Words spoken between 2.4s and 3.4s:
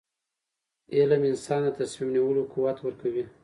قوت ورکوي.